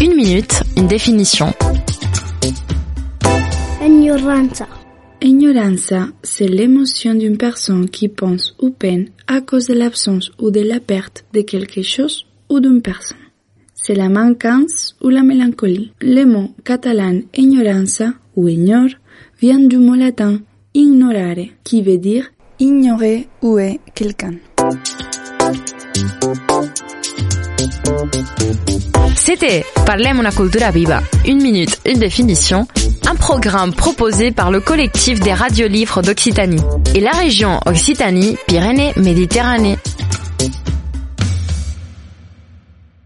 [0.00, 1.52] Une minute, une définition.
[3.82, 4.66] Ignoranza.
[5.20, 10.60] Ignoranza, c'est l'émotion d'une personne qui pense ou peine à cause de l'absence ou de
[10.60, 13.16] la perte de quelque chose ou d'une personne.
[13.74, 15.92] C'est la manquance ou la mélancolie.
[16.00, 18.90] Le mot catalan ignoranza ou ignore
[19.40, 20.40] vient du mot latin
[20.74, 24.34] ignorare, qui veut dire ignorer ou est quelqu'un.
[29.16, 31.00] C'était Parlem una cultura viva.
[31.26, 32.66] Une minute, une définition.
[33.06, 36.60] Un programme proposé par le collectif des radiolivres d'Occitanie
[36.94, 39.78] et la région Occitanie-Pyrénées-Méditerranée.